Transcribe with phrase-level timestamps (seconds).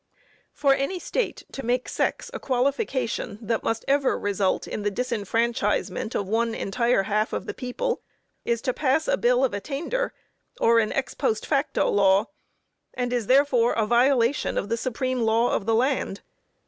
[0.51, 6.15] For any State to make sex a qualification that must ever result in the disfranchisement
[6.15, 8.01] of one entire half of the people,
[8.43, 10.11] is to pass a bill of attainder,
[10.59, 12.25] or an ex post facto law,
[12.95, 16.21] and is therefore a violation of the supreme law of the land.